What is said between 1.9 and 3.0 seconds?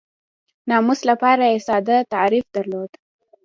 تعریف درلود.